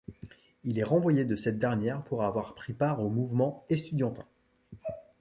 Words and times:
Il 0.63 0.79
est 0.79 0.83
renvoyé 0.83 1.25
de 1.25 1.35
cette 1.35 1.59
dernière 1.59 2.03
pour 2.03 2.23
avoir 2.23 2.55
pris 2.55 2.73
part 2.73 3.03
au 3.03 3.09
mouvement 3.11 3.65
estudiantin. 3.69 4.25